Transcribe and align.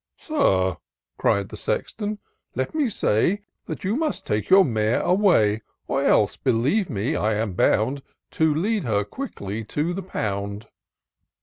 "Sir," 0.17 0.77
cried 1.19 1.49
the 1.49 1.55
Sexton, 1.55 2.17
'* 2.37 2.55
let 2.55 2.73
me 2.73 2.89
say 2.89 3.43
That 3.67 3.83
you 3.83 3.95
must 3.95 4.25
take 4.25 4.49
your 4.49 4.65
mare 4.65 5.01
away; 5.01 5.61
Or 5.85 6.03
else, 6.03 6.37
believe 6.37 6.89
me, 6.89 7.15
I 7.15 7.35
am 7.35 7.53
bound 7.53 8.01
To 8.31 8.51
lead 8.51 8.83
her 8.83 9.03
quickly 9.03 9.63
to 9.65 9.93
the 9.93 10.01
pound." 10.01 10.65